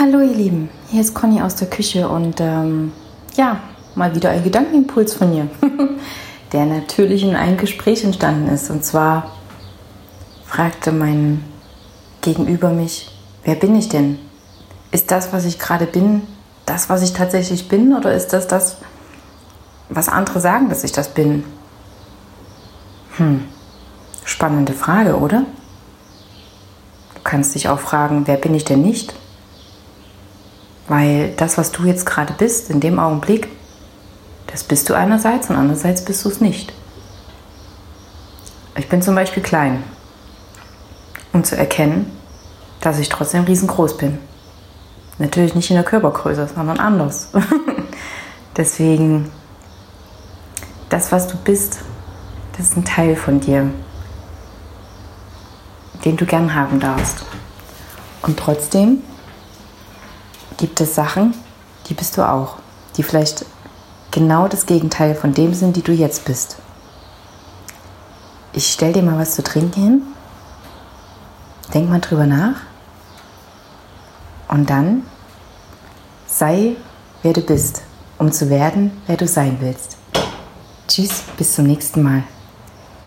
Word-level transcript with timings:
Hallo 0.00 0.20
ihr 0.20 0.32
Lieben, 0.32 0.70
hier 0.90 1.00
ist 1.00 1.12
Conny 1.12 1.42
aus 1.42 1.56
der 1.56 1.68
Küche 1.68 2.08
und 2.08 2.40
ähm, 2.40 2.92
ja, 3.34 3.58
mal 3.96 4.14
wieder 4.14 4.30
ein 4.30 4.44
Gedankenimpuls 4.44 5.14
von 5.14 5.30
mir, 5.30 5.48
der 6.52 6.66
natürlich 6.66 7.24
in 7.24 7.34
einem 7.34 7.56
Gespräch 7.56 8.04
entstanden 8.04 8.46
ist. 8.46 8.70
Und 8.70 8.84
zwar 8.84 9.32
fragte 10.46 10.92
mein 10.92 11.42
Gegenüber 12.20 12.70
mich, 12.70 13.10
wer 13.42 13.56
bin 13.56 13.74
ich 13.74 13.88
denn? 13.88 14.20
Ist 14.92 15.10
das, 15.10 15.32
was 15.32 15.44
ich 15.46 15.58
gerade 15.58 15.86
bin, 15.86 16.22
das, 16.64 16.88
was 16.88 17.02
ich 17.02 17.12
tatsächlich 17.12 17.66
bin 17.66 17.92
oder 17.92 18.14
ist 18.14 18.28
das 18.28 18.46
das, 18.46 18.76
was 19.88 20.08
andere 20.08 20.38
sagen, 20.38 20.68
dass 20.68 20.84
ich 20.84 20.92
das 20.92 21.08
bin? 21.08 21.42
Hm, 23.16 23.42
spannende 24.24 24.74
Frage, 24.74 25.18
oder? 25.18 25.40
Du 27.16 27.20
kannst 27.24 27.56
dich 27.56 27.68
auch 27.68 27.80
fragen, 27.80 28.28
wer 28.28 28.36
bin 28.36 28.54
ich 28.54 28.64
denn 28.64 28.82
nicht? 28.82 29.12
Weil 30.88 31.32
das, 31.36 31.58
was 31.58 31.70
du 31.70 31.84
jetzt 31.84 32.06
gerade 32.06 32.32
bist, 32.32 32.70
in 32.70 32.80
dem 32.80 32.98
Augenblick, 32.98 33.48
das 34.46 34.64
bist 34.64 34.88
du 34.88 34.94
einerseits 34.94 35.50
und 35.50 35.56
andererseits 35.56 36.04
bist 36.04 36.24
du 36.24 36.30
es 36.30 36.40
nicht. 36.40 36.72
Ich 38.76 38.88
bin 38.88 39.02
zum 39.02 39.14
Beispiel 39.14 39.42
klein, 39.42 39.82
um 41.32 41.44
zu 41.44 41.56
erkennen, 41.56 42.10
dass 42.80 42.98
ich 42.98 43.08
trotzdem 43.08 43.44
riesengroß 43.44 43.98
bin. 43.98 44.18
Natürlich 45.18 45.54
nicht 45.54 45.68
in 45.70 45.76
der 45.76 45.84
Körpergröße, 45.84 46.48
sondern 46.54 46.78
anders. 46.78 47.28
Deswegen, 48.56 49.30
das, 50.88 51.12
was 51.12 51.26
du 51.26 51.36
bist, 51.36 51.80
das 52.56 52.68
ist 52.68 52.76
ein 52.76 52.84
Teil 52.84 53.16
von 53.16 53.40
dir, 53.40 53.68
den 56.04 56.16
du 56.16 56.24
gern 56.24 56.54
haben 56.54 56.80
darfst. 56.80 57.24
Und 58.22 58.38
trotzdem 58.38 59.02
gibt 60.58 60.80
es 60.80 60.94
Sachen, 60.94 61.34
die 61.88 61.94
bist 61.94 62.18
du 62.18 62.28
auch, 62.28 62.56
die 62.96 63.02
vielleicht 63.02 63.46
genau 64.10 64.48
das 64.48 64.66
Gegenteil 64.66 65.14
von 65.14 65.32
dem 65.32 65.54
sind, 65.54 65.76
die 65.76 65.82
du 65.82 65.92
jetzt 65.92 66.26
bist. 66.26 66.56
Ich 68.52 68.70
stell 68.72 68.92
dir 68.92 69.02
mal 69.02 69.18
was 69.18 69.34
zu 69.34 69.42
trinken 69.42 69.82
hin. 69.82 70.02
Denk 71.72 71.88
mal 71.88 72.00
drüber 72.00 72.26
nach. 72.26 72.56
Und 74.48 74.68
dann 74.68 75.02
sei, 76.26 76.76
wer 77.22 77.32
du 77.32 77.42
bist, 77.42 77.82
um 78.18 78.32
zu 78.32 78.50
werden, 78.50 78.90
wer 79.06 79.16
du 79.16 79.28
sein 79.28 79.58
willst. 79.60 79.98
Tschüss, 80.88 81.22
bis 81.36 81.54
zum 81.54 81.66
nächsten 81.66 82.02
Mal. 82.02 82.24